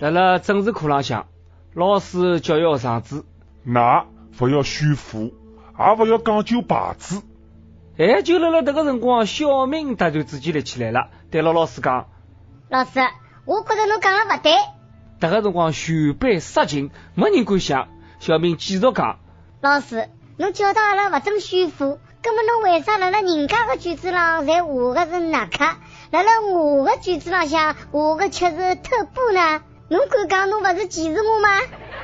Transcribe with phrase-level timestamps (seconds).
[0.00, 1.26] 辣辣政治课浪向，
[1.74, 3.26] 老师教育学生子，
[3.66, 4.04] 㑚
[4.40, 5.34] 勿要炫富，
[5.78, 7.20] 也勿要讲究牌子。
[7.98, 12.08] 哎，就辣辣迭个辰光，小明突然之间立起来了，对牢老师讲
[12.70, 12.98] ：“老师，
[13.44, 14.52] 我觉着侬讲的勿对。”
[15.20, 17.88] 迭个辰光，全班杀静，没人敢想。
[18.20, 19.18] 小明继续讲
[19.60, 20.08] ：“老师，
[20.38, 25.58] 侬教导阿拉勿准炫富，葛末侬为啥辣辣人家个卷子上侪画个是纳克，
[26.10, 29.60] 辣辣我个卷子浪向画个却是特步呢？
[29.90, 31.48] 侬敢讲侬勿是歧视我吗？”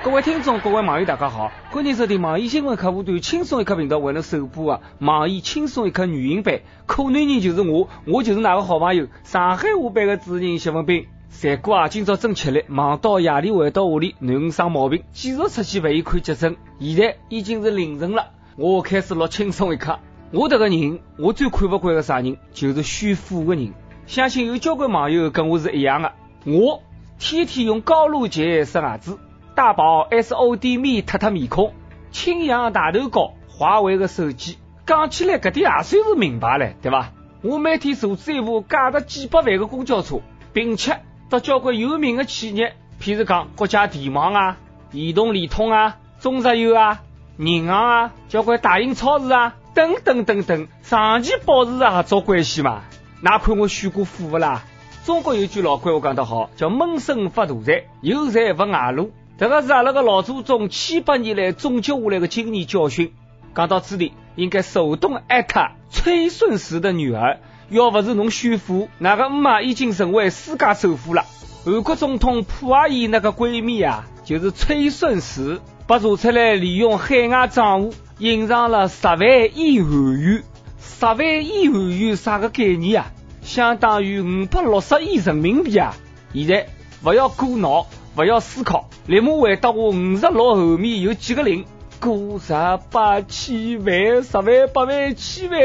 [0.03, 6.63] 各位听众，各位网友，大家好，欢迎收听网易新闻客户端轻松一刻频道为侬首播的网易轻松一刻语音版。
[6.87, 11.07] 可男人就是我，我就是那个好朋友，上海话版的主持人谢文斌。
[11.29, 16.57] 三哥啊，今朝真吃力，忙到夜里回到屋里，囡恩生毛病，继续出去陪伊看急诊。
[16.81, 20.01] 现在已经是凌晨了，我开始录轻松一刻。
[20.33, 23.73] 我这个人，我最看不惯的啥人，就是炫富的人。
[24.07, 26.13] 相信有交关网友跟我是一样的，
[26.47, 26.83] 我
[27.19, 29.19] 天天用高露洁刷牙子。
[29.55, 31.73] 大宝 S O D 咪脱脱面孔，
[32.11, 37.13] 清扬大头膏，华为的手机，讲起来搿点也算是名牌了，对伐？
[37.41, 40.21] 我每天坐一部价值几百万的公交车，
[40.53, 44.59] 并且到交关有名的企业，譬如讲国家电网啊、
[44.93, 47.01] 移动、联通啊、中石油啊、
[47.39, 52.83] 银行啊、交关大型超市啊，等等等等，长期保持合作关系嘛。
[53.23, 54.65] 哪看我选过富勿啦？
[55.07, 59.13] 中国有句老话讲得好，叫闷声发大财，有财不外露。
[59.39, 63.13] 这个是阿拉个老祖宗千百年来总结下来的经验教训。
[63.55, 67.39] 讲到这里，应该手动艾特崔顺实的女儿。
[67.71, 71.25] 要不是侬炫富，那个姆妈已经成为世界首富了。
[71.65, 79.21] 韩国总统朴阿姨那个闺蜜啊，就是崔顺实，被查出来利用海外账户隐藏了十万
[79.55, 80.43] 亿韩元。
[80.81, 83.13] 十万亿韩元啥个概念啊？
[83.47, 85.95] 相当于五百六十亿人民币啊！
[86.35, 86.67] 现在
[87.03, 87.87] 不要过脑。
[88.17, 91.67] 不要思考，立马回答我五十六后面有几个零？
[92.01, 92.55] 过十
[92.91, 95.61] 八千万、十万、八万、千万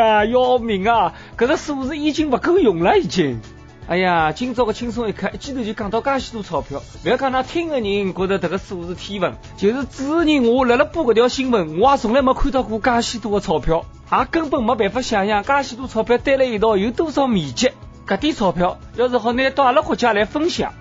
[0.00, 0.24] 啊！
[0.24, 1.12] 要命啊！
[1.36, 3.38] 搿个数字已经不够用了，已经。
[3.86, 6.82] 哎呀，今朝个轻松一刻，一记头就讲到介许多钞票。
[7.02, 17.70] 不要讲那听的人觉得迭个数字天文，就是主持人我辣辣播搿条新闻，我也从来没看到过介许多的钞票，也根本没办法想象介许多钞票堆在一道有多少面积。
[18.06, 20.72] 搿点钞票要是好拿到阿拉国家来分享。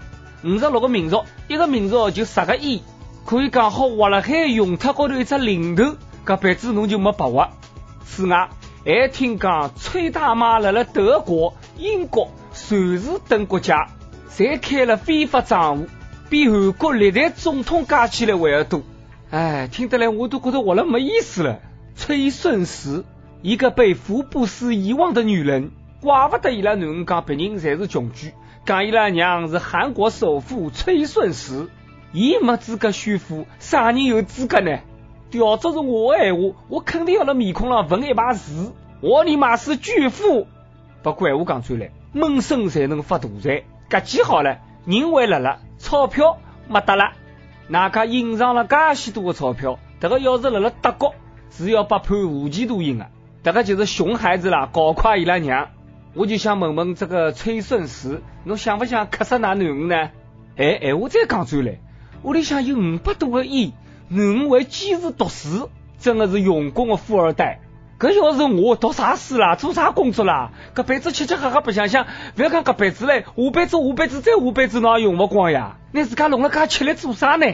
[0.45, 2.83] 五十六个民族，一个民族就十个亿，
[3.25, 7.49] 可以讲好划了海用脱高头一只零头，搿辈子侬就没把握。
[8.05, 8.49] 此外，
[8.85, 12.31] 还听讲崔大妈辣辣德国、英国、
[12.69, 13.89] 瑞士等国家，
[14.33, 15.88] 侪开了非法账户，
[16.29, 18.83] 比韩国历代总统加起来还要多。
[19.31, 21.59] 哎，听得来我都觉得活了没意思了。
[21.97, 23.03] 崔顺实，
[23.47, 25.71] 一个被福布斯遗忘的女人，
[26.01, 28.33] 怪不得伊拉囡恩讲别人侪是穷举。
[28.65, 31.69] 讲伊拉娘是韩国首富崔顺实，
[32.11, 34.79] 伊没资格炫富，啥人有资格呢？
[35.31, 40.45] 调作是我的闲话，我肯定要辣面孔上纹一排字，我尼玛是巨富！
[41.01, 47.13] 不过闲话讲出来，闷声才能发大财，搿记好了，人会辣辣，钞票没得了。
[47.69, 49.79] 哪家隐藏了介许多的钞票？
[50.01, 51.15] 这个要是辣辣德国，
[51.49, 53.07] 是要被判无期徒刑的。
[53.47, 55.69] 这个就是熊孩子啦，搞垮伊拉娘。
[56.13, 59.95] 我就想问问这个崔顺实，侬想不想克死那囡恩呢？
[60.57, 61.79] 哎哎，我再讲出来，
[62.23, 63.71] 屋里向有五百多个亿，
[64.11, 67.61] 囡恩还坚持读书，真的是用功的富二代。
[67.97, 70.51] 搿要是我读啥书啦，做啥工作啦？
[70.75, 75.77] 搿辈子吃吃喝喝不想想，不要讲搿辈子嘞，下辈子下辈子再下辈子侬也用勿光呀。
[75.93, 77.45] 你自家弄了介吃力做啥呢？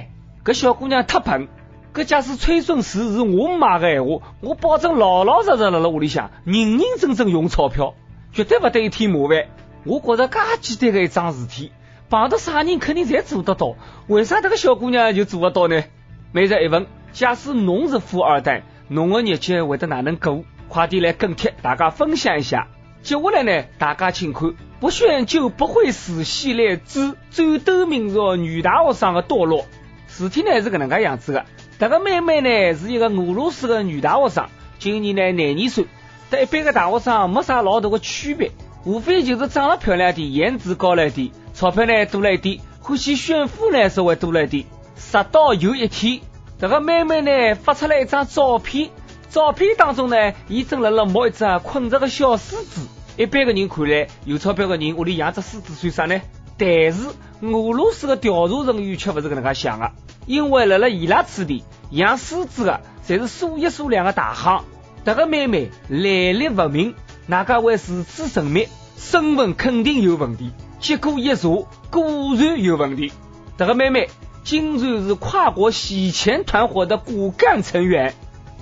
[0.43, 1.49] 搿小姑娘太笨。
[1.93, 7.93] 搿假使崔顺实是我妈的闲话，我保证老老实实辣辣屋里向认认真真用钞票。
[8.31, 9.45] 绝对不得一添麻烦。
[9.85, 11.71] 我觉着介简单的一桩事体，
[12.09, 13.75] 碰到啥人肯定侪做得到。
[14.07, 15.83] 为啥这个小姑娘就做不到呢？
[16.31, 20.43] 每日一问：假使侬是富二代，侬的日节会得哪能过？
[20.69, 22.69] 快点来跟帖，大家分享一下。
[23.03, 24.49] 接下来呢，大家请看
[24.79, 29.66] 《不炫就不会死》系列之战斗民族女大学生的堕落。
[30.07, 31.46] 事体呢是搿能介样子的。
[31.79, 34.46] 这个妹妹呢是一个俄罗斯的女大学生，
[34.79, 35.85] 今年呢廿二岁。
[36.29, 38.52] 和一般的大学生没啥老大的区别，
[38.85, 44.66] 无非就是长得漂亮点，颜值高了一点，钞票呢多了一点，欢喜炫富呢稍微多了一点。
[44.96, 46.22] 直到有一天，
[46.59, 48.90] 这个妹妹呢发出来一张照片，
[49.29, 52.87] 照片当中呢，伊正辣辣摸一只困着的小狮子。
[53.16, 56.22] 一般的人看来，有钞票的人屋里养只狮子算啥呢？
[56.58, 57.08] 但是
[57.41, 59.91] 俄罗斯的调查人员却不是搿能介想的，
[60.25, 64.64] 因为辣辣伊拉此地养狮子的，侪是数一数两的大行。
[65.05, 66.96] 这个妹妹来历不明，
[67.28, 68.67] 哪个会如此神秘？
[68.97, 70.52] 身份肯定有问题。
[70.79, 71.49] 结果一查，
[71.91, 73.11] 果然有问题。
[73.58, 74.09] 这个妹妹
[74.43, 78.14] 竟然是跨国洗钱团伙的骨干成员。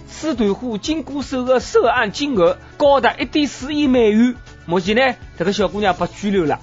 [0.07, 4.35] 此团伙经过手的涉案金额高达一点四亿美元。
[4.65, 6.59] 目前呢，这个小姑娘被拘留了。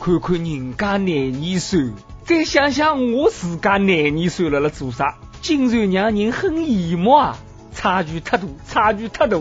[0.00, 1.90] 看看人家廿二岁，
[2.28, 5.16] 再想想我自家廿二岁了，了做啥？
[5.40, 7.38] 竟然让人很羡慕啊！
[7.72, 9.38] 差距太大，差距太大。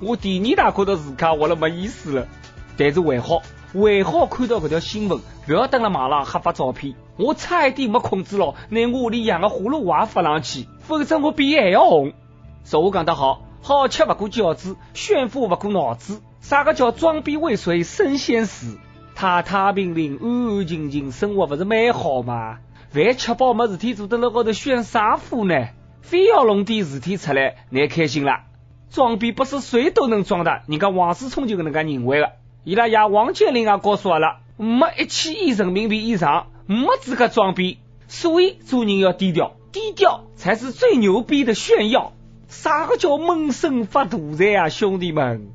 [0.00, 2.28] 我第二大看到自家活了没意思了。
[2.76, 3.42] 但是还好，
[3.74, 5.18] 还好看到搿条新闻，
[5.48, 6.94] 勿要登了网上瞎发照片。
[7.16, 12.12] 我差一点没控制牢，拿我屋里养的葫芦娃发上去，否则我比伊还要红。
[12.62, 16.22] 俗话讲得好，好吃勿过饺子，炫富勿过脑子。
[16.40, 18.78] 啥个叫装逼未遂身先死？
[19.20, 22.60] 太太平平、安安静静生活不是蛮好吗？
[22.92, 25.70] 饭吃饱没事体做，在那高头炫啥富呢？
[26.02, 28.42] 非要弄点事体出来，难开心了。
[28.90, 32.30] 装逼不是谁都能装的，人家王思聪就搿能介认为的。
[32.62, 37.78] 伊拉爷王健林也告诉阿拉，没一千亿人民币以上，没资格装逼。
[38.06, 42.12] 所以做人要低调，低调才是最牛逼的炫耀。
[42.46, 45.48] 啥个叫闷声发大财啊，兄弟们！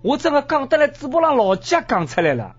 [0.00, 2.56] 我真的讲得来嘴巴上老结讲出来了。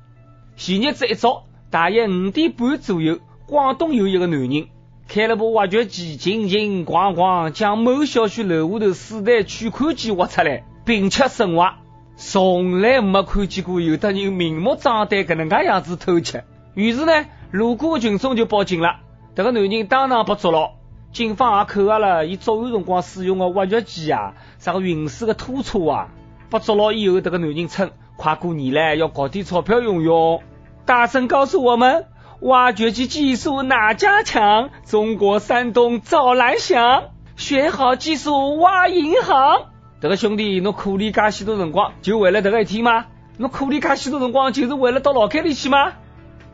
[0.57, 4.67] 前日子一早，大约五点半左右，广东有一个男人
[5.05, 11.79] 开了部挖掘机，进进咣咣将某小区楼下头四台取款机挖出来，并且深挖。
[12.15, 16.45] 从来没看见过有的人明目张胆搿能介样子偷窃。
[16.73, 19.01] 于是呢，路过群众就报警了。
[19.35, 20.71] 这个男人当场被捉牢。
[21.11, 26.07] 警方也扣押了伊作案辰光使用的挖掘机啊，啥个运输的拖车啊。
[26.49, 27.91] 被捉牢以后，这个男人称。
[28.17, 30.41] 快过年了，要搞点钞票用用。
[30.85, 32.05] 大声告诉我们，
[32.39, 34.69] 挖掘机技术哪家强？
[34.85, 39.65] 中国山东找蓝翔，学好技术挖银行。
[39.99, 43.05] 这个兄弟，侬苦练噶许多辰光，就为了这个一天吗？
[43.37, 45.93] 侬苦练噶许多辰光，就是为了到牢监里去吗？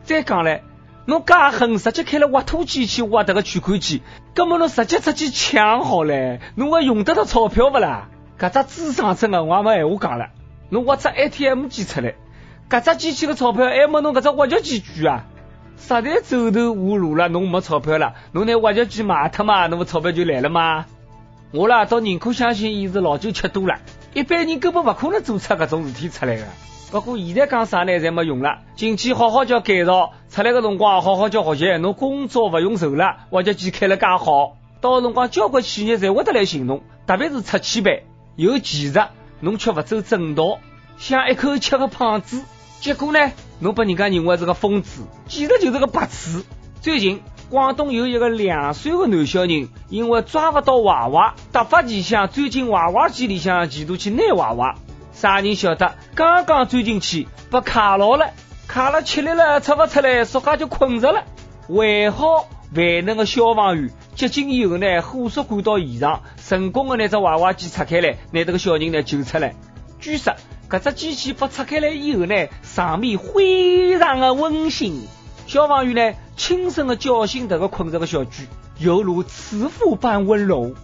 [0.02, 0.64] 再讲嘞，
[1.06, 4.02] 侬介狠，直接开了挖土机去挖这个取款机，
[4.34, 8.08] 根本侬直接出去抢好嘞，侬还用得到钞票不啦？
[8.38, 10.26] 搿只智商真的，我也没闲话讲了。
[10.72, 12.14] 侬挖只 ATM 机出来，
[12.70, 15.26] 搿只机器个钞票还没侬搿只挖掘机贵啊！
[15.76, 20.86] 实在走投无路了，侬没钞票了，侬拿挖掘机卖脱嘛，侬个钞票就来了吗？
[21.52, 23.80] 我啦倒宁可相信伊是老酒吃多了，
[24.14, 26.44] 一般人根本勿可能做出搿种事体出来个。
[26.90, 37.98] 不过现在讲啥呢，侪没用了，进去好好叫改造，出来个辰光好好叫学习，侬工作勿用愁了，挖掘机开了介好，到辰光交关企业侪会得来寻侬，特别是拆迁办，
[38.36, 39.00] 有技术。
[39.42, 40.60] 侬却不走正道，
[40.98, 42.44] 想一口吃个胖子，
[42.80, 46.44] 结果呢，侬被人家认为是个疯子，其实就是个白痴。
[46.80, 54.76] 最近，广东有一个两岁的男小人，因为抓不到娃娃，突发奇想钻进娃娃机里向，企图去拿娃娃。
[55.12, 58.30] 啥人晓得，刚刚钻进去，被卡牢了，
[58.68, 61.24] 卡了吃力了，出不出来，说话就困着了。
[61.66, 62.46] 还好
[62.76, 66.22] 万能的消防员接近以后呢，火速赶到现场。
[66.44, 69.54] 成功的拿只娃娃机拆开来，拿这个小人呢救出来。
[70.00, 70.34] 据说，
[70.68, 75.06] 搿只机器被拆开来以后呢，场面非常的温馨。
[75.46, 78.42] 消防员呢，轻声的叫醒这个困着的小猪，
[78.78, 80.74] 犹如慈父般温柔。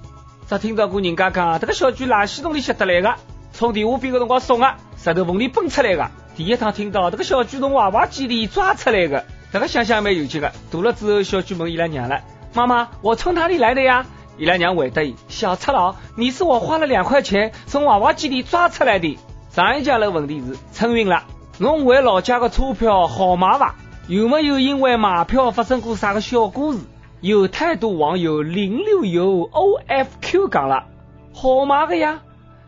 [0.49, 3.15] 只听到过人家讲，这个小猪垃圾桶里拾得来的，
[3.53, 6.11] 从电话边个辰光送的，石头缝里蹦出来的。
[6.35, 10.53] 第一趟听到这个小猪从娃娃机里抓出来的，这个想想蛮有趣的。
[10.71, 12.21] 大了之后，小猪问伊拉娘了
[12.59, 19.17] ：“妈妈，我从哪里来的呀？”伊拉娘回答伊：“小赤佬，你是我花了两块钱从娃娃机里抓出来的。”
[19.51, 21.23] 上一家的问题是春运了，
[21.59, 23.77] 侬回老家的车票好买伐？
[24.09, 26.81] 有没有因为买票发生过啥个小故事？
[27.21, 30.87] 有太多网友零六有 O F Q 讲了，
[31.33, 32.21] 好买的呀。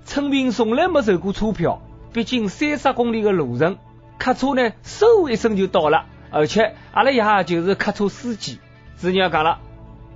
[0.06, 1.80] 春运从来没收过车票，
[2.12, 3.76] 毕竟三十公里的路程，
[4.18, 8.58] 客车呢嗖一声就到了，而且阿拉爷就是客车司机。
[8.96, 9.60] 子女讲了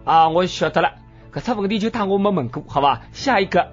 [0.05, 0.93] 啊，我晓得了。
[1.33, 3.03] 搿只问题就当我没问过，好吧？
[3.13, 3.73] 下一个，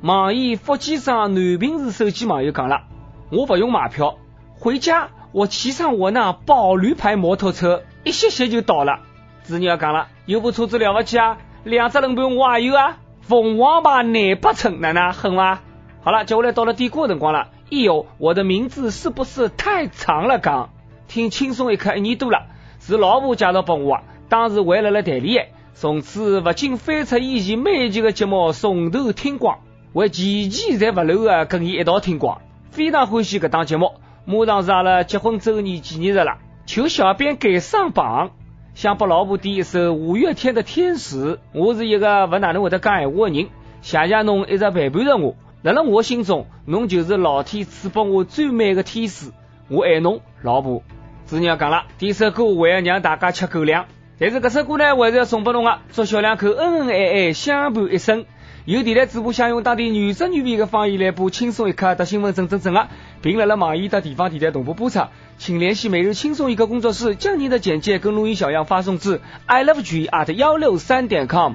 [0.00, 2.84] 网易福建省南平市手机网友讲了，
[3.30, 4.16] 我不用买票，
[4.58, 9.00] 回家我骑上我那宝驴牌摩托车，一歇歇就到了。
[9.42, 15.60] 子女要讲了，有部车子了不起啊，两只轮盘我也有啊，凤凰牌廿八寸，哪能狠伐？
[16.02, 17.48] 好了，接下来到了点歌辰光了。
[17.70, 20.38] 哎呦，我的名字是不是太长了？
[20.38, 20.70] 讲
[21.08, 22.46] 听轻松一刻一年多了，
[22.80, 24.00] 是老婆介绍拨我，
[24.30, 25.53] 当时还辣辣谈恋爱。
[25.76, 29.58] 从此不仅翻出以前每一集的节目从头听光，
[29.92, 32.40] 还期期侪不漏的跟伊一道听光，
[32.70, 33.90] 非常欢喜搿档节目。
[34.24, 38.30] 马上是阿拉结婚周年纪念日了，求小编给上榜，
[38.74, 41.34] 想拨老婆点一首五月天的《天使》。
[41.52, 43.48] 我是一个不哪能会得讲闲话的人，
[43.82, 45.34] 谢谢侬一直陪伴着我。
[45.62, 49.32] 辣辣我心中，侬就是老天赐拨我最美的天使。
[49.68, 50.82] 我爱侬，老婆。
[51.24, 53.86] 子女要讲了，点首歌为了让大家吃狗粮，
[54.24, 58.24] 但是这首歌呢还是要送给侬啊，祝小两口恩恩爱爱相伴一生。
[58.64, 62.88] 有电台主播想用当地原汁原味的方言来播《轻松一刻》的新闻整整整啊，
[63.20, 65.00] 并来了网易的地方电台同步播出，
[65.36, 71.52] 请联系每日轻松一刻工作室，将您的简介跟录音小样发送至 i love you at 幺六三点 com。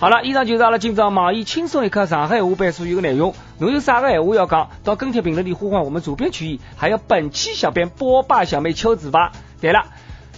[0.00, 3.32] 好了，以上就是阿拉今朝网易轻松一刻上海话版所有的内容。
[3.60, 9.30] 侬有啥个闲话要讲，到跟帖评论里呼唤我们主编曲艺，还有本期小编波霸小妹秋子吧。
[9.60, 9.84] 对了，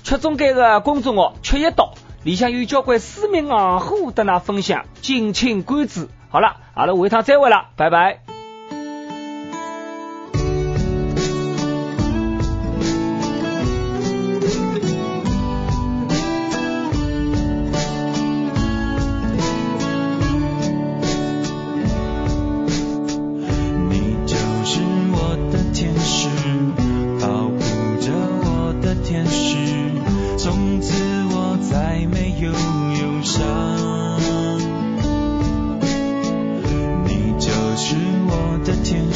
[0.02, 1.94] 曲中间的公众号曲一刀。
[2.22, 6.08] 里向有交关私密行货的那分享，敬请关注。
[6.28, 8.29] 好了，阿拉下趟再会了，拜拜。
[38.64, 39.09] 的天